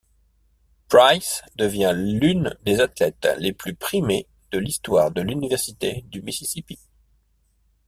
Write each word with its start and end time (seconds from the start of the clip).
Price 0.89 1.43
devient 1.59 1.93
l'une 1.95 2.57
des 2.65 2.79
athlètes 2.79 3.27
les 3.37 3.53
plus 3.53 3.75
primées 3.75 4.25
de 4.51 4.57
l'histoire 4.57 5.11
de 5.11 5.21
l'université 5.21 6.03
du 6.07 6.23
Mississippi. 6.23 6.79